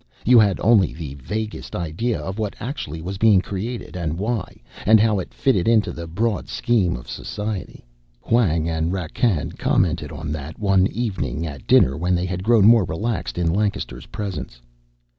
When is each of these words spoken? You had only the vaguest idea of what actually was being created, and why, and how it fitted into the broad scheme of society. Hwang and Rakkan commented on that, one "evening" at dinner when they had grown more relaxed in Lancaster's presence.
You 0.25 0.39
had 0.39 0.59
only 0.61 0.95
the 0.95 1.13
vaguest 1.13 1.75
idea 1.75 2.19
of 2.19 2.39
what 2.39 2.55
actually 2.59 3.03
was 3.03 3.19
being 3.19 3.39
created, 3.39 3.95
and 3.95 4.17
why, 4.17 4.59
and 4.83 4.99
how 4.99 5.19
it 5.19 5.31
fitted 5.31 5.67
into 5.67 5.91
the 5.91 6.07
broad 6.07 6.49
scheme 6.49 6.95
of 6.95 7.07
society. 7.07 7.85
Hwang 8.21 8.67
and 8.67 8.91
Rakkan 8.91 9.55
commented 9.59 10.11
on 10.11 10.31
that, 10.31 10.57
one 10.57 10.87
"evening" 10.87 11.45
at 11.45 11.67
dinner 11.67 11.95
when 11.95 12.15
they 12.15 12.25
had 12.25 12.43
grown 12.43 12.65
more 12.65 12.83
relaxed 12.83 13.37
in 13.37 13.53
Lancaster's 13.53 14.07
presence. 14.07 14.59